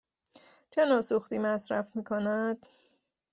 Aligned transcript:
چه 0.71 0.85
نوع 0.85 1.01
سوختی 1.01 1.37
مصرف 1.37 1.95
می 1.95 2.03
کند؟ 2.03 2.65